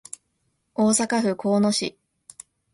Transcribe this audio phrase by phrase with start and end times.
[0.73, 1.95] 大阪府交野市